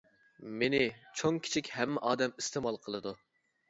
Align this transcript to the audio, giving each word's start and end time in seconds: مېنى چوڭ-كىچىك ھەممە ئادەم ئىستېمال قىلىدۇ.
مېنى 0.63 0.79
چوڭ-كىچىك 1.21 1.71
ھەممە 1.77 2.05
ئادەم 2.11 2.37
ئىستېمال 2.43 2.85
قىلىدۇ. 2.87 3.19